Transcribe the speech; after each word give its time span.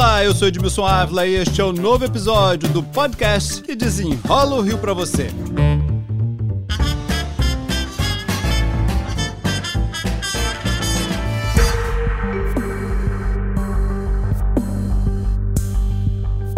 Olá, 0.00 0.24
eu 0.24 0.34
sou 0.34 0.48
Edmilson 0.48 0.86
Ávila 0.86 1.26
e 1.26 1.34
este 1.34 1.60
é 1.60 1.64
o 1.64 1.74
novo 1.74 2.06
episódio 2.06 2.66
do 2.70 2.82
podcast 2.82 3.60
que 3.60 3.76
desenrola 3.76 4.56
o 4.56 4.62
Rio 4.62 4.78
para 4.78 4.94
você. 4.94 5.26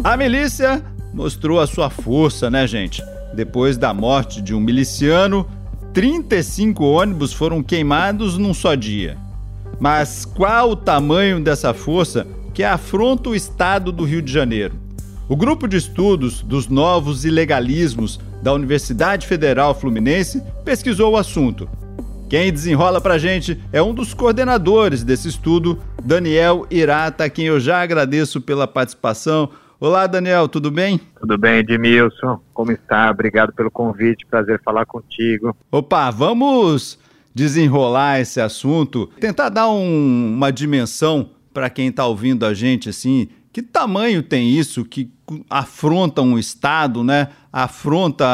A 0.04 0.16
milícia 0.16 0.80
mostrou 1.12 1.58
a 1.58 1.66
sua 1.66 1.90
força, 1.90 2.48
né, 2.48 2.64
gente? 2.68 3.02
Depois 3.34 3.76
da 3.76 3.92
morte 3.92 4.40
de 4.40 4.54
um 4.54 4.60
miliciano, 4.60 5.50
35 5.92 6.84
ônibus 6.84 7.32
foram 7.32 7.60
queimados 7.60 8.38
num 8.38 8.54
só 8.54 8.76
dia. 8.76 9.18
Mas 9.80 10.24
qual 10.24 10.70
o 10.70 10.76
tamanho 10.76 11.42
dessa 11.42 11.74
força 11.74 12.24
que 12.52 12.62
afronta 12.62 13.30
o 13.30 13.34
estado 13.34 13.90
do 13.90 14.04
Rio 14.04 14.20
de 14.20 14.32
Janeiro? 14.32 14.74
O 15.28 15.36
grupo 15.36 15.66
de 15.66 15.76
estudos 15.76 16.42
dos 16.42 16.68
novos 16.68 17.24
ilegalismos 17.24 18.20
da 18.42 18.52
Universidade 18.52 19.26
Federal 19.26 19.74
Fluminense 19.74 20.42
pesquisou 20.64 21.12
o 21.12 21.16
assunto. 21.16 21.68
Quem 22.28 22.52
desenrola 22.52 23.00
pra 23.00 23.18
gente 23.18 23.58
é 23.72 23.82
um 23.82 23.94
dos 23.94 24.14
coordenadores 24.14 25.04
desse 25.04 25.28
estudo, 25.28 25.78
Daniel 26.02 26.66
Irata, 26.70 27.24
a 27.24 27.30
quem 27.30 27.46
eu 27.46 27.60
já 27.60 27.82
agradeço 27.82 28.40
pela 28.40 28.66
participação. 28.66 29.50
Olá, 29.78 30.06
Daniel, 30.06 30.48
tudo 30.48 30.70
bem? 30.70 31.00
Tudo 31.20 31.38
bem, 31.38 31.58
Edmilson. 31.58 32.40
Como 32.52 32.72
está? 32.72 33.10
Obrigado 33.10 33.52
pelo 33.52 33.70
convite, 33.70 34.26
prazer 34.26 34.60
falar 34.64 34.86
contigo. 34.86 35.56
Opa, 35.70 36.10
vamos 36.10 36.98
desenrolar 37.34 38.20
esse 38.20 38.40
assunto, 38.40 39.08
tentar 39.18 39.48
dar 39.48 39.68
um, 39.70 40.34
uma 40.34 40.50
dimensão 40.50 41.30
para 41.52 41.70
quem 41.70 41.88
está 41.88 42.06
ouvindo 42.06 42.44
a 42.44 42.54
gente 42.54 42.88
assim. 42.88 43.28
Que 43.52 43.60
tamanho 43.60 44.22
tem 44.22 44.50
isso 44.50 44.84
que 44.84 45.10
afronta 45.48 46.22
um 46.22 46.38
estado, 46.38 47.04
né? 47.04 47.28
Afronta 47.52 48.24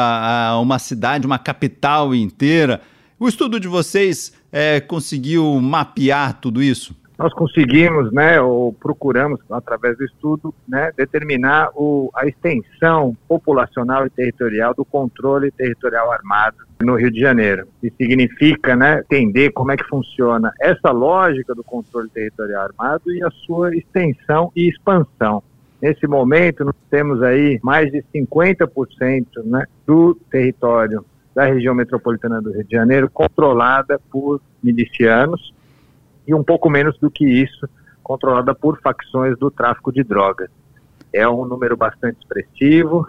uma 0.61 0.79
cidade, 0.79 1.27
uma 1.27 1.37
capital 1.37 2.15
inteira. 2.15 2.81
O 3.19 3.27
estudo 3.27 3.59
de 3.59 3.67
vocês 3.67 4.31
é, 4.51 4.79
conseguiu 4.79 5.59
mapear 5.59 6.39
tudo 6.39 6.63
isso? 6.63 6.95
Nós 7.19 7.33
conseguimos, 7.33 8.13
né, 8.13 8.39
ou 8.39 8.71
procuramos, 8.71 9.41
através 9.51 9.97
do 9.97 10.05
estudo, 10.05 10.55
né, 10.65 10.89
determinar 10.95 11.69
o, 11.75 12.09
a 12.15 12.25
extensão 12.25 13.13
populacional 13.27 14.07
e 14.07 14.09
territorial 14.09 14.73
do 14.73 14.85
controle 14.85 15.51
territorial 15.51 16.09
armado 16.13 16.55
no 16.81 16.95
Rio 16.95 17.11
de 17.11 17.19
Janeiro. 17.19 17.67
Isso 17.83 17.97
significa 17.97 18.73
né, 18.73 19.01
entender 19.01 19.51
como 19.51 19.73
é 19.73 19.75
que 19.75 19.83
funciona 19.83 20.53
essa 20.61 20.91
lógica 20.91 21.53
do 21.53 21.61
controle 21.61 22.09
territorial 22.09 22.63
armado 22.63 23.11
e 23.11 23.21
a 23.21 23.29
sua 23.45 23.75
extensão 23.75 24.49
e 24.55 24.69
expansão. 24.69 25.43
Nesse 25.81 26.07
momento, 26.07 26.63
nós 26.63 26.75
temos 26.89 27.21
aí 27.21 27.59
mais 27.61 27.91
de 27.91 28.01
50% 28.15 29.25
né, 29.43 29.65
do 29.85 30.15
território 30.31 31.03
da 31.35 31.45
região 31.45 31.75
metropolitana 31.75 32.41
do 32.41 32.53
Rio 32.53 32.63
de 32.63 32.75
Janeiro 32.75 33.09
controlada 33.09 33.99
por 34.09 34.41
milicianos, 34.63 35.53
e 36.29 36.33
um 36.35 36.43
pouco 36.43 36.69
menos 36.69 36.95
do 36.99 37.09
que 37.09 37.25
isso 37.25 37.67
controlada 38.03 38.53
por 38.53 38.79
facções 38.81 39.37
do 39.39 39.49
tráfico 39.49 39.91
de 39.91 40.03
drogas. 40.03 40.49
É 41.11 41.27
um 41.27 41.43
número 41.43 41.75
bastante 41.75 42.19
expressivo, 42.19 43.07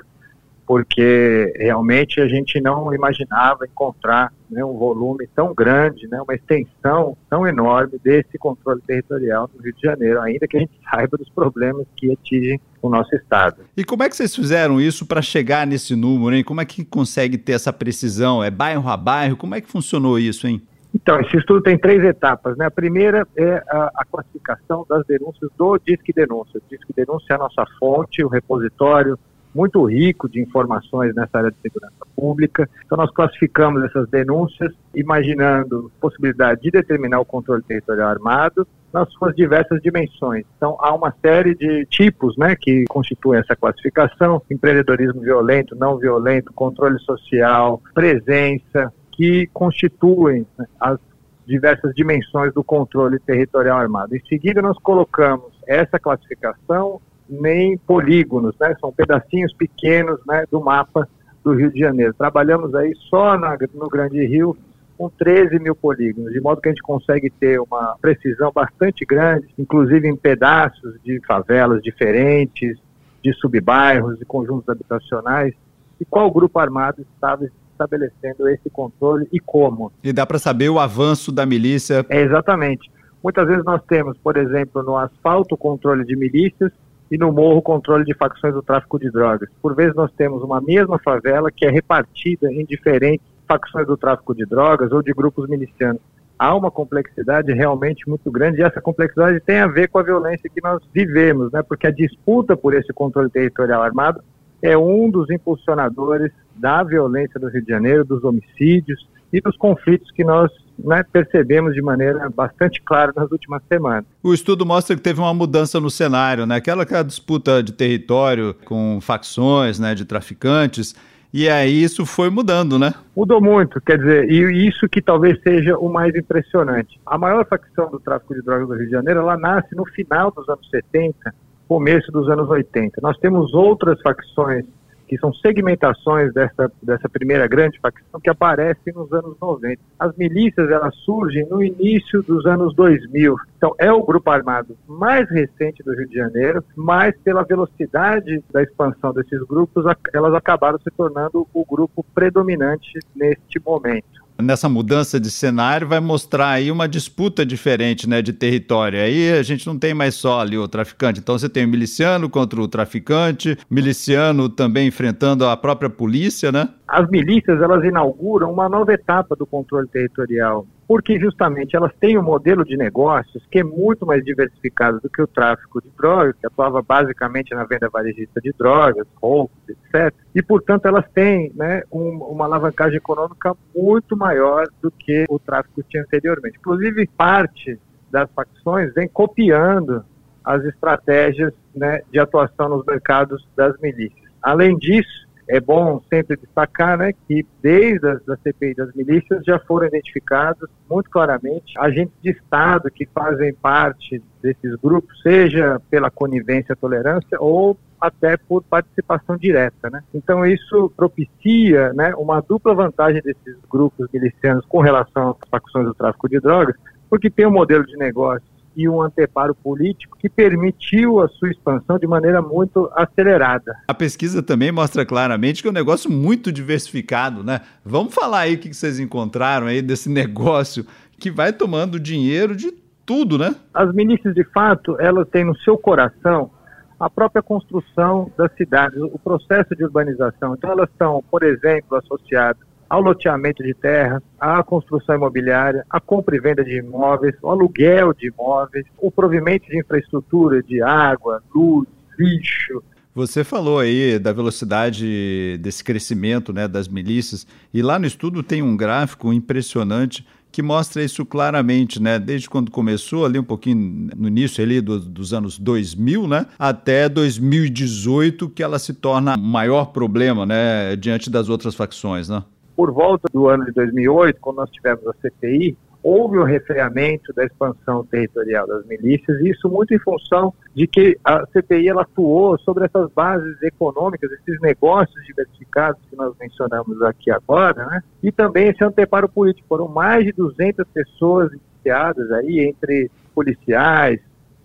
porque 0.67 1.53
realmente 1.57 2.19
a 2.19 2.27
gente 2.27 2.61
não 2.63 2.95
imaginava 2.95 3.67
encontrar 3.67 4.33
né, 4.51 4.65
um 4.65 4.79
volume 4.79 5.29
tão 5.35 5.53
grande, 5.53 6.07
né, 6.09 6.19
uma 6.23 6.35
extensão 6.35 7.15
tão 7.29 7.47
enorme 7.47 7.99
desse 8.03 8.39
controle 8.39 8.81
territorial 8.87 9.51
no 9.55 9.63
Rio 9.63 9.75
de 9.75 9.83
Janeiro, 9.83 10.21
ainda 10.21 10.49
que 10.49 10.57
a 10.57 10.61
gente 10.61 10.73
saiba 10.91 11.19
dos 11.19 11.29
problemas 11.29 11.87
que 11.97 12.13
atingem 12.13 12.59
o 12.81 12.89
nosso 12.89 13.15
estado. 13.15 13.65
E 13.77 13.85
como 13.85 14.03
é 14.03 14.09
que 14.09 14.17
vocês 14.17 14.35
fizeram 14.35 14.81
isso 14.81 15.05
para 15.05 15.21
chegar 15.21 15.67
nesse 15.67 15.95
número, 15.95 16.35
hein? 16.35 16.45
Como 16.45 16.61
é 16.61 16.65
que 16.65 16.85
consegue 16.85 17.37
ter 17.37 17.53
essa 17.53 17.73
precisão? 17.73 18.43
É 18.43 18.51
bairro 18.51 18.89
a 18.89 18.97
bairro? 18.97 19.37
Como 19.37 19.55
é 19.55 19.61
que 19.61 19.69
funcionou 19.69 20.19
isso, 20.19 20.47
hein? 20.47 20.63
Então, 20.95 21.21
esse 21.21 21.37
estudo 21.37 21.63
tem 21.63 21.79
três 21.79 22.03
etapas. 22.05 22.57
Né? 22.57 22.67
A 22.67 22.71
primeira 22.71 23.27
é 23.37 23.63
a, 23.69 23.91
a 23.95 24.05
classificação 24.05 24.85
das 24.89 25.07
denúncias 25.07 25.51
do 25.57 25.79
Disque 25.79 26.13
Denúncia. 26.13 26.59
O 26.59 26.71
Disque 26.71 26.93
Denúncia 26.95 27.33
é 27.33 27.37
a 27.37 27.39
nossa 27.39 27.65
fonte, 27.79 28.25
o 28.25 28.29
repositório 28.29 29.19
muito 29.55 29.85
rico 29.85 30.29
de 30.29 30.41
informações 30.41 31.15
nessa 31.15 31.39
área 31.39 31.51
de 31.51 31.57
segurança 31.61 32.07
pública. 32.15 32.69
Então, 32.85 32.97
nós 32.97 33.11
classificamos 33.11 33.83
essas 33.85 34.09
denúncias, 34.09 34.73
imaginando 34.95 35.91
possibilidade 36.01 36.63
de 36.63 36.71
determinar 36.71 37.21
o 37.21 37.25
controle 37.25 37.63
territorial 37.63 38.09
armado 38.11 38.67
nas 38.93 39.11
suas 39.13 39.35
diversas 39.35 39.81
dimensões. 39.83 40.45
Então, 40.57 40.77
há 40.81 40.95
uma 40.95 41.15
série 41.21 41.55
de 41.55 41.87
tipos 41.87 42.37
né, 42.37 42.57
que 42.57 42.85
constituem 42.89 43.41
essa 43.41 43.57
classificação: 43.57 44.43
empreendedorismo 44.51 45.21
violento, 45.21 45.77
não 45.77 45.97
violento, 45.97 46.53
controle 46.53 46.99
social, 47.01 47.81
presença, 47.95 48.93
que 49.21 49.47
constituem 49.53 50.47
né, 50.59 50.65
as 50.81 50.99
diversas 51.47 51.95
dimensões 51.95 52.55
do 52.55 52.65
controle 52.65 53.19
territorial 53.19 53.77
armado. 53.77 54.17
Em 54.17 54.25
seguida, 54.27 54.63
nós 54.63 54.79
colocamos 54.79 55.53
essa 55.67 55.99
classificação 55.99 56.99
em 57.31 57.77
polígonos, 57.77 58.55
né? 58.59 58.75
são 58.81 58.91
pedacinhos 58.91 59.53
pequenos 59.53 60.19
né, 60.27 60.47
do 60.51 60.59
mapa 60.59 61.07
do 61.45 61.53
Rio 61.53 61.71
de 61.71 61.81
Janeiro. 61.81 62.15
Trabalhamos 62.15 62.75
aí 62.75 62.95
só 63.11 63.37
na, 63.37 63.59
no 63.75 63.91
Grande 63.91 64.25
Rio 64.25 64.57
com 64.97 65.11
13 65.11 65.59
mil 65.59 65.75
polígonos, 65.75 66.33
de 66.33 66.41
modo 66.41 66.63
que 66.63 66.69
a 66.69 66.73
gente 66.73 66.83
consegue 66.83 67.29
ter 67.29 67.61
uma 67.61 67.97
precisão 68.01 68.51
bastante 68.51 69.05
grande, 69.05 69.49
inclusive 69.59 70.09
em 70.09 70.17
pedaços 70.17 70.99
de 71.05 71.21
favelas 71.27 71.83
diferentes, 71.83 72.79
de 73.23 73.35
subbairros, 73.35 74.19
de 74.19 74.25
conjuntos 74.25 74.67
habitacionais, 74.67 75.53
e 76.01 76.07
qual 76.07 76.31
grupo 76.31 76.59
armado 76.59 77.03
estava 77.03 77.45
estabelecendo 77.81 78.49
esse 78.49 78.69
controle 78.71 79.27
e 79.33 79.41
como. 79.41 79.91
E 80.05 80.13
dá 80.13 80.27
para 80.27 80.39
saber 80.39 80.69
o 80.69 80.79
avanço 80.79 81.33
da 81.33 81.47
milícia? 81.47 82.05
É, 82.09 82.21
exatamente. 82.21 82.91
Muitas 83.23 83.47
vezes 83.47 83.65
nós 83.65 83.83
temos, 83.85 84.17
por 84.19 84.37
exemplo, 84.37 84.83
no 84.83 84.97
asfalto 84.97 85.57
controle 85.57 86.05
de 86.05 86.17
milícias 86.17 86.73
e 87.11 87.19
no 87.19 87.33
morro 87.33 87.61
controle 87.61 88.05
de 88.05 88.15
facções 88.15 88.55
do 88.55 88.63
tráfico 88.63 88.99
de 88.99 89.11
drogas. 89.11 89.49
Por 89.61 89.75
vezes 89.75 89.95
nós 89.95 90.11
temos 90.13 90.43
uma 90.43 90.61
mesma 90.61 90.99
favela 90.99 91.51
que 91.51 91.67
é 91.67 91.71
repartida 91.71 92.53
em 92.53 92.65
diferentes 92.65 93.27
facções 93.49 93.87
do 93.87 93.97
tráfico 93.97 94.35
de 94.35 94.47
drogas 94.47 94.93
ou 94.93 95.03
de 95.03 95.13
grupos 95.13 95.49
milicianos. 95.49 96.01
Há 96.39 96.55
uma 96.55 96.71
complexidade 96.71 97.53
realmente 97.53 98.09
muito 98.09 98.31
grande 98.31 98.61
e 98.61 98.63
essa 98.63 98.81
complexidade 98.81 99.41
tem 99.41 99.59
a 99.59 99.67
ver 99.67 99.89
com 99.89 99.99
a 99.99 100.03
violência 100.03 100.49
que 100.49 100.63
nós 100.63 100.81
vivemos, 100.95 101.53
né? 101.53 101.63
Porque 101.63 101.87
a 101.87 101.91
disputa 101.91 102.57
por 102.57 102.73
esse 102.73 102.91
controle 102.95 103.29
territorial 103.29 103.83
armado 103.83 104.23
é 104.63 104.77
um 104.79 105.11
dos 105.11 105.29
impulsionadores 105.31 106.33
da 106.61 106.83
violência 106.83 107.41
do 107.41 107.49
Rio 107.49 107.63
de 107.63 107.69
Janeiro, 107.69 108.05
dos 108.05 108.23
homicídios 108.23 109.09
e 109.33 109.41
dos 109.41 109.57
conflitos 109.57 110.11
que 110.11 110.25
nós 110.25 110.51
né, 110.79 111.03
percebemos 111.03 111.75
de 111.75 111.83
maneira 111.83 112.29
bastante 112.31 112.83
clara 112.83 113.13
nas 113.15 113.31
últimas 113.31 113.63
semanas. 113.69 114.05
O 114.23 114.35
estudo 114.35 114.67
mostra 114.67 114.97
que 114.97 115.03
teve 115.03 115.21
uma 115.21 115.33
mudança 115.33 115.81
no 115.81 115.91
cenário, 115.91 116.47
né? 116.47 116.57
aquela, 116.57 116.83
aquela 116.83 117.05
disputa 117.05 117.63
de 117.63 117.73
território 117.73 118.55
com 118.65 118.99
facções 119.01 119.79
né, 119.79 119.95
de 119.95 120.05
traficantes, 120.05 120.95
e 121.33 121.49
aí 121.49 121.83
isso 121.83 122.05
foi 122.05 122.29
mudando, 122.29 122.77
né? 122.77 122.93
Mudou 123.17 123.41
muito, 123.41 123.81
quer 123.81 123.99
dizer, 123.99 124.29
e 124.29 124.67
isso 124.67 124.89
que 124.89 125.01
talvez 125.01 125.41
seja 125.43 125.79
o 125.79 125.89
mais 125.89 126.13
impressionante. 126.17 127.01
A 127.07 127.17
maior 127.17 127.47
facção 127.47 127.89
do 127.89 128.01
tráfico 128.01 128.35
de 128.35 128.43
drogas 128.43 128.67
do 128.67 128.75
Rio 128.75 128.87
de 128.87 128.91
Janeiro, 128.91 129.21
ela 129.21 129.37
nasce 129.37 129.73
no 129.77 129.87
final 129.87 130.33
dos 130.33 130.49
anos 130.49 130.69
70, 130.69 131.33
começo 131.69 132.11
dos 132.11 132.29
anos 132.29 132.51
80. 132.51 133.01
Nós 133.01 133.17
temos 133.19 133.55
outras 133.55 134.01
facções 134.03 134.65
que 135.11 135.19
são 135.19 135.35
segmentações 135.35 136.33
dessa, 136.33 136.71
dessa 136.81 137.09
primeira 137.09 137.49
grande 137.49 137.81
facção 137.81 138.21
que 138.21 138.31
aparecem 138.31 138.93
nos 138.95 139.13
anos 139.13 139.37
90. 139.43 139.83
As 139.99 140.17
milícias 140.17 140.71
elas 140.71 140.95
surgem 140.99 141.45
no 141.47 141.61
início 141.61 142.23
dos 142.23 142.47
anos 142.47 142.73
2000. 142.77 143.35
Então 143.57 143.75
é 143.77 143.91
o 143.93 144.05
grupo 144.05 144.31
armado 144.31 144.79
mais 144.87 145.29
recente 145.29 145.83
do 145.83 145.93
Rio 145.97 146.09
de 146.09 146.15
Janeiro, 146.15 146.63
mas 146.77 147.13
pela 147.25 147.43
velocidade 147.43 148.41
da 148.53 148.63
expansão 148.63 149.13
desses 149.13 149.43
grupos, 149.43 149.85
elas 150.15 150.33
acabaram 150.33 150.79
se 150.79 150.93
tornando 150.93 151.45
o 151.53 151.65
grupo 151.65 152.07
predominante 152.15 153.01
neste 153.17 153.59
momento 153.59 154.20
nessa 154.41 154.69
mudança 154.69 155.21
de 155.21 155.31
cenário 155.31 155.87
vai 155.87 156.01
mostrar 156.01 156.51
aí 156.51 156.71
uma 156.71 156.89
disputa 156.89 157.45
diferente 157.45 158.09
né, 158.09 158.23
de 158.23 158.33
território. 158.33 159.01
Aí 159.01 159.33
a 159.33 159.43
gente 159.43 159.67
não 159.67 159.79
tem 159.79 159.95
mais 159.95 160.15
só 160.15 160.41
ali 160.41 160.57
o 160.57 160.69
traficante. 160.69 161.21
Então 161.21 161.39
você 161.39 161.49
tem 161.49 161.65
o 161.65 161.69
miliciano 161.69 162.29
contra 162.29 162.61
o 162.61 162.69
traficante, 162.69 163.57
miliciano 163.71 164.49
também 164.49 164.89
enfrentando 164.89 165.47
a 165.47 165.57
própria 165.57 165.91
polícia, 165.91 166.51
né? 166.51 166.69
As 166.87 167.09
milícias 167.09 167.61
elas 167.61 167.85
inauguram 167.85 168.53
uma 168.53 168.69
nova 168.69 168.93
etapa 168.93 169.37
do 169.37 169.47
controle 169.47 169.89
territorial 169.89 170.67
porque 170.91 171.21
justamente 171.21 171.77
elas 171.77 171.93
têm 172.01 172.19
um 172.19 172.23
modelo 172.23 172.65
de 172.65 172.77
negócios 172.77 173.47
que 173.49 173.61
é 173.61 173.63
muito 173.63 174.05
mais 174.05 174.25
diversificado 174.25 174.99
do 174.99 175.09
que 175.09 175.23
o 175.23 175.27
tráfico 175.29 175.81
de 175.81 175.89
drogas, 175.97 176.35
que 176.41 176.49
atuava 176.49 176.83
basicamente 176.83 177.55
na 177.55 177.63
venda 177.63 177.89
varejista 177.89 178.41
de 178.41 178.53
drogas, 178.59 179.07
roubos, 179.23 179.57
etc. 179.69 180.13
E, 180.35 180.43
portanto, 180.43 180.87
elas 180.87 181.09
têm 181.15 181.53
né, 181.55 181.85
um, 181.93 182.17
uma 182.25 182.45
alavancagem 182.47 182.97
econômica 182.97 183.57
muito 183.73 184.17
maior 184.17 184.67
do 184.83 184.91
que 184.91 185.27
o 185.29 185.39
tráfico 185.39 185.81
tinha 185.85 186.03
anteriormente. 186.03 186.59
Inclusive, 186.59 187.09
parte 187.17 187.79
das 188.11 188.29
facções 188.33 188.93
vem 188.93 189.07
copiando 189.07 190.05
as 190.45 190.65
estratégias 190.65 191.53
né, 191.73 192.01
de 192.11 192.19
atuação 192.19 192.69
nos 192.69 192.85
mercados 192.85 193.47
das 193.55 193.79
milícias. 193.79 194.29
Além 194.43 194.77
disso, 194.77 195.30
é 195.51 195.59
bom 195.59 196.01
sempre 196.09 196.37
destacar 196.37 196.97
né, 196.97 197.13
que 197.27 197.45
desde 197.61 198.07
a 198.07 198.37
CPI 198.37 198.75
das 198.75 198.95
milícias 198.95 199.45
já 199.45 199.59
foram 199.59 199.89
identificados 199.89 200.71
muito 200.89 201.11
claramente 201.11 201.77
agentes 201.77 202.15
de 202.23 202.31
Estado 202.31 202.89
que 202.89 203.05
fazem 203.07 203.53
parte 203.55 204.23
desses 204.41 204.77
grupos, 204.77 205.21
seja 205.23 205.81
pela 205.91 206.09
conivência 206.09 206.73
e 206.73 206.77
tolerância 206.77 207.37
ou 207.41 207.77
até 208.01 208.37
por 208.37 208.63
participação 208.63 209.37
direta. 209.37 209.91
Né? 209.91 210.05
Então 210.15 210.47
isso 210.47 210.93
propicia 210.97 211.93
né, 211.95 212.15
uma 212.17 212.41
dupla 212.41 212.73
vantagem 212.73 213.21
desses 213.21 213.57
grupos 213.69 214.07
milicianos 214.13 214.65
com 214.67 214.79
relação 214.81 215.31
às 215.31 215.49
facções 215.51 215.85
do 215.85 215.95
tráfico 215.95 216.29
de 216.29 216.39
drogas, 216.39 216.77
porque 217.11 217.29
tem 217.29 217.47
um 217.47 217.51
modelo 217.51 217.85
de 217.85 217.97
negócio 217.97 218.49
e 218.81 218.89
um 218.89 219.03
anteparo 219.03 219.55
político 219.55 220.17
que 220.19 220.29
permitiu 220.29 221.21
a 221.21 221.29
sua 221.29 221.51
expansão 221.51 221.99
de 221.99 222.07
maneira 222.07 222.41
muito 222.41 222.91
acelerada. 222.95 223.77
A 223.87 223.95
pesquisa 223.95 224.43
também 224.43 224.73
mostra 224.73 225.05
claramente 225.05 225.63
que 225.63 225.69
é 225.69 225.71
um 225.71 225.75
negócio 225.75 226.11
muito 226.11 226.51
diversificado, 226.51 227.45
né? 227.45 227.61
Vamos 227.85 228.15
falar 228.15 228.41
aí 228.41 228.55
o 228.55 228.59
que 228.59 228.73
vocês 228.73 228.99
encontraram 228.99 229.67
aí 229.67 229.83
desse 229.83 230.09
negócio 230.11 230.87
que 231.19 231.31
vai 231.31 231.53
tomando 231.53 232.01
dinheiro 232.01 232.57
de 232.57 232.73
tudo, 233.05 233.37
né? 233.37 233.55
As 233.75 233.93
milícias, 233.93 234.35
de 234.35 234.45
fato, 234.45 234.97
elas 234.99 235.29
têm 235.29 235.45
no 235.45 235.57
seu 235.59 235.77
coração 235.77 236.51
a 236.99 237.09
própria 237.09 237.43
construção 237.43 238.31
das 238.37 238.53
cidades, 238.55 239.01
o 239.01 239.19
processo 239.19 239.75
de 239.75 239.85
urbanização. 239.85 240.55
Então, 240.55 240.71
elas 240.71 240.89
estão, 240.91 241.23
por 241.31 241.43
exemplo, 241.43 241.97
associadas 241.97 242.70
ao 242.91 243.01
loteamento 243.01 243.63
de 243.63 243.73
terras, 243.73 244.21
à 244.39 244.63
construção 244.65 245.15
imobiliária, 245.15 245.87
à 245.89 246.01
compra 246.01 246.37
e 246.37 246.41
venda 246.41 246.65
de 246.65 246.79
imóveis, 246.79 247.37
ao 247.41 247.53
aluguel 247.53 248.13
de 248.13 248.27
imóveis, 248.27 248.85
o 248.99 249.13
provimento 249.13 249.67
de 249.69 249.79
infraestrutura 249.79 250.61
de 250.61 250.83
água, 250.83 251.41
luz, 251.55 251.89
lixo, 252.19 252.83
você 253.13 253.43
falou 253.43 253.81
aí 253.81 254.21
da 254.21 254.33
velocidade 254.33 255.59
desse 255.61 255.83
crescimento 255.83 256.53
né, 256.53 256.69
das 256.69 256.87
milícias, 256.87 257.45
e 257.75 257.83
lá 257.83 257.99
no 257.99 258.07
estudo 258.07 258.41
tem 258.41 258.63
um 258.63 258.77
gráfico 258.77 259.33
impressionante 259.33 260.25
que 260.53 260.63
mostra 260.63 261.03
isso 261.03 261.25
claramente, 261.25 262.01
né? 262.01 262.19
Desde 262.19 262.49
quando 262.49 262.71
começou, 262.71 263.25
ali 263.25 263.39
um 263.39 263.45
pouquinho 263.45 264.11
no 264.17 264.29
início 264.29 264.63
ali 264.63 264.81
do, 264.81 264.99
dos 264.99 265.33
anos 265.33 265.59
2000, 265.59 266.27
né? 266.27 266.47
Até 266.59 267.09
2018, 267.09 268.49
que 268.49 268.63
ela 268.63 268.79
se 268.79 268.95
torna 268.95 269.37
o 269.37 269.41
maior 269.41 269.87
problema, 269.87 270.45
né? 270.45 270.97
Diante 270.97 271.31
das 271.31 271.49
outras 271.49 271.75
facções, 271.75 272.29
né? 272.29 272.43
Por 272.81 272.93
volta 272.93 273.29
do 273.31 273.47
ano 273.47 273.67
de 273.67 273.73
2008, 273.73 274.41
quando 274.41 274.57
nós 274.57 274.71
tivemos 274.71 275.07
a 275.07 275.13
CPI, 275.21 275.77
houve 276.03 276.39
um 276.39 276.45
refreamento 276.45 277.31
da 277.35 277.45
expansão 277.45 278.03
territorial 278.07 278.67
das 278.67 278.87
milícias, 278.87 279.39
e 279.39 279.51
isso 279.51 279.69
muito 279.69 279.93
em 279.93 279.99
função 279.99 280.55
de 280.75 280.87
que 280.87 281.15
a 281.23 281.45
CPI 281.49 281.91
ela 281.91 282.01
atuou 282.01 282.59
sobre 282.61 282.87
essas 282.87 283.13
bases 283.13 283.63
econômicas, 283.63 284.33
esses 284.33 284.59
negócios 284.63 285.23
diversificados 285.27 286.01
que 286.09 286.17
nós 286.17 286.33
mencionamos 286.41 287.03
aqui 287.03 287.31
agora, 287.31 287.85
né? 287.85 288.03
e 288.23 288.33
também 288.33 288.69
esse 288.69 288.83
anteparo 288.83 289.29
político. 289.29 289.69
Foram 289.69 289.87
mais 289.87 290.25
de 290.25 290.33
200 290.33 290.87
pessoas 290.89 291.53
iniciadas 291.53 292.33
aí, 292.33 292.61
entre 292.61 293.11
policiais, 293.35 294.21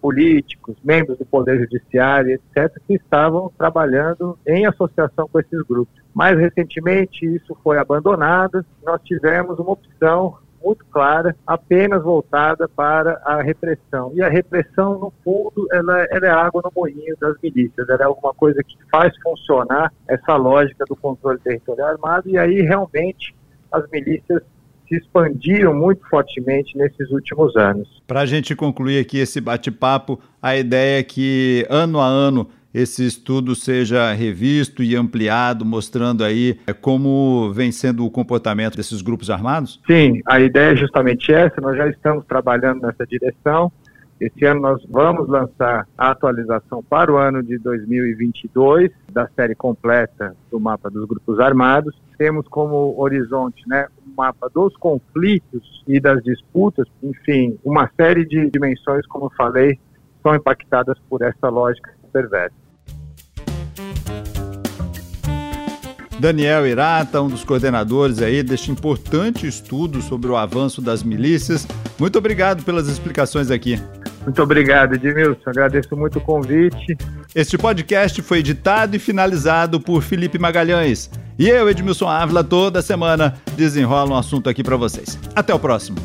políticos, 0.06 0.76
membros 0.84 1.18
do 1.18 1.26
Poder 1.26 1.60
Judiciário, 1.62 2.34
etc., 2.34 2.80
que 2.86 2.94
estavam 2.94 3.52
trabalhando 3.58 4.38
em 4.46 4.64
associação 4.68 5.28
com 5.28 5.40
esses 5.40 5.64
grupos. 5.64 6.00
Mais 6.14 6.38
recentemente, 6.38 7.26
isso 7.26 7.58
foi 7.64 7.80
abandonado, 7.80 8.64
nós 8.86 9.02
tivemos 9.04 9.58
uma 9.58 9.72
opção 9.72 10.38
muito 10.64 10.86
clara, 10.92 11.36
apenas 11.46 12.04
voltada 12.04 12.68
para 12.68 13.20
a 13.26 13.42
repressão. 13.42 14.12
E 14.14 14.22
a 14.22 14.30
repressão, 14.30 15.00
no 15.00 15.14
fundo, 15.24 15.68
ela, 15.72 16.04
ela, 16.12 16.28
é 16.28 16.30
água 16.30 16.62
no 16.64 16.72
moinho 16.76 17.16
das 17.20 17.36
milícias, 17.42 17.90
ela 17.90 18.04
é 18.04 18.06
alguma 18.06 18.34
coisa 18.36 18.64
que 18.64 18.78
faz 18.92 19.12
funcionar 19.24 19.92
essa 20.08 20.36
lógica 20.36 20.86
do 20.88 20.96
controle 20.96 21.40
territorial 21.40 21.90
armado, 21.90 22.30
e 22.30 22.38
aí 22.38 22.62
realmente 22.62 23.36
as 23.72 23.90
milícias 23.90 24.44
se 24.88 24.96
expandiram 24.96 25.74
muito 25.74 26.08
fortemente 26.10 26.78
nesses 26.78 27.10
últimos 27.12 27.56
anos. 27.56 27.88
Para 28.08 28.22
a 28.22 28.26
gente 28.26 28.56
concluir 28.56 29.00
aqui 29.00 29.18
esse 29.18 29.42
bate-papo, 29.42 30.20
a 30.42 30.56
ideia 30.56 31.00
é 31.00 31.04
que 31.04 31.66
ano 31.70 32.00
a 32.00 32.08
ano 32.08 32.48
esse 32.74 33.06
estudo 33.06 33.56
seja 33.56 34.12
revisto 34.12 34.84
e 34.84 34.98
ampliado, 34.98 35.64
mostrando 35.64 36.26
aí 36.26 36.60
é, 36.68 36.74
como 36.74 37.54
vem 37.54 37.72
sendo 37.72 38.06
o 38.06 38.12
comportamento 38.12 38.76
desses 38.76 39.02
grupos 39.02 39.30
armados? 39.30 39.80
Sim, 39.88 40.22
a 40.26 40.42
ideia 40.42 40.74
é 40.74 40.76
justamente 40.76 41.32
essa, 41.32 41.62
nós 41.62 41.78
já 41.78 41.88
estamos 41.88 42.26
trabalhando 42.26 42.82
nessa 42.82 43.08
direção. 43.08 43.72
Esse 44.20 44.46
ano 44.46 44.62
nós 44.62 44.82
vamos 44.90 45.28
lançar 45.28 45.86
a 45.98 46.12
atualização 46.12 46.82
para 46.82 47.12
o 47.12 47.18
ano 47.18 47.44
de 47.44 47.58
2022 47.58 48.90
da 49.12 49.28
série 49.36 49.56
completa 49.56 50.34
do 50.50 50.58
mapa 50.58 50.90
dos 50.90 51.06
grupos 51.06 51.38
armados. 51.38 51.94
Temos 52.18 52.48
como 52.48 52.96
horizonte 52.98 53.62
né, 53.68 53.88
um 54.08 54.16
mapa 54.16 54.50
dos 54.50 54.74
conflitos 54.78 55.84
e 55.86 56.00
das 56.00 56.24
disputas, 56.24 56.88
enfim, 57.04 57.60
uma 57.64 57.90
série 57.98 58.26
de 58.26 58.50
dimensões, 58.50 59.06
como 59.06 59.26
eu 59.26 59.32
falei, 59.36 59.78
são 60.24 60.34
impactadas 60.34 60.98
por 61.10 61.22
essa 61.22 61.50
lógica 61.50 61.92
perversa. 62.14 62.56
Daniel 66.18 66.66
Irata, 66.66 67.22
um 67.22 67.28
dos 67.28 67.44
coordenadores 67.44 68.22
aí 68.22 68.42
deste 68.42 68.72
importante 68.72 69.46
estudo 69.46 70.02
sobre 70.02 70.30
o 70.30 70.38
avanço 70.38 70.82
das 70.82 71.04
milícias. 71.04 71.68
Muito 72.00 72.18
obrigado 72.18 72.64
pelas 72.64 72.88
explicações 72.88 73.52
aqui. 73.52 73.78
Muito 74.26 74.42
obrigado, 74.42 74.96
Edmilson. 74.96 75.50
Agradeço 75.50 75.96
muito 75.96 76.18
o 76.18 76.22
convite. 76.22 76.98
Este 77.34 77.58
podcast 77.58 78.22
foi 78.22 78.40
editado 78.40 78.96
e 78.96 79.00
finalizado 79.00 79.80
por 79.80 80.02
Felipe 80.02 80.40
Magalhães. 80.40 81.10
E 81.38 81.48
eu, 81.48 81.70
Edmilson 81.70 82.08
Ávila, 82.08 82.44
toda 82.44 82.82
semana 82.82 83.36
desenrola 83.56 84.16
um 84.16 84.18
assunto 84.18 84.50
aqui 84.50 84.64
para 84.64 84.76
vocês. 84.76 85.20
Até 85.36 85.54
o 85.54 85.60
próximo. 85.60 85.98